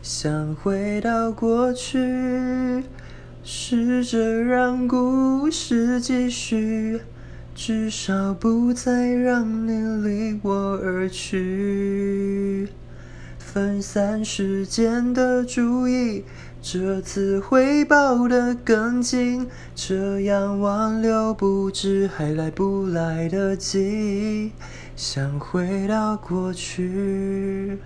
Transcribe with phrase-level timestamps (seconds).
[0.00, 2.84] 想回到过去
[3.42, 7.00] 试着让故事继续
[7.52, 12.68] 至少不再让你离我而去。
[13.38, 16.24] 分散时间的注意
[16.62, 24.52] 这次会抱得更紧这样挽留不知还来不来得及。
[24.94, 27.78] 想回到过去。